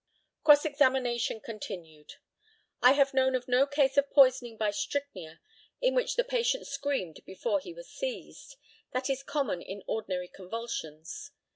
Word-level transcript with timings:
Cross 0.43 0.65
examination 0.65 1.39
continued: 1.39 2.15
I 2.81 2.93
have 2.93 3.13
known 3.13 3.35
of 3.35 3.47
no 3.47 3.67
case 3.67 3.97
of 3.97 4.09
poisoning 4.09 4.57
by 4.57 4.71
strychnia 4.71 5.41
in 5.79 5.93
which 5.93 6.15
the 6.15 6.23
patient 6.23 6.65
screamed 6.65 7.21
before 7.23 7.59
he 7.59 7.71
was 7.71 7.87
seized. 7.87 8.55
That 8.93 9.11
is 9.11 9.21
common 9.21 9.61
in 9.61 9.83
ordinary 9.85 10.27
convulsions. 10.27 11.29